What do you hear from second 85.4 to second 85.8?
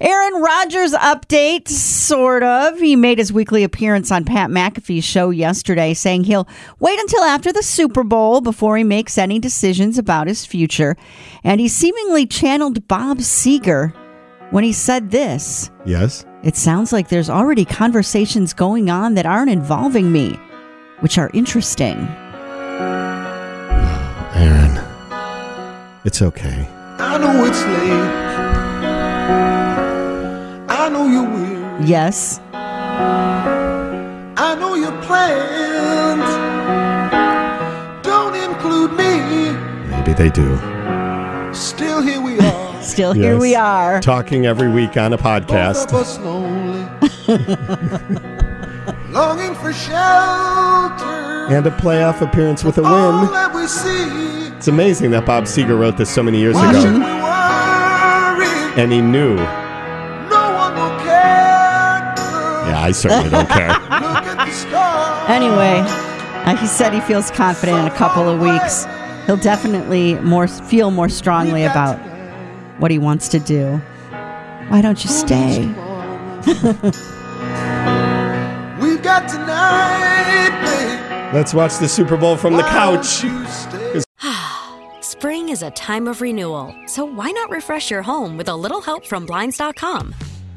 is a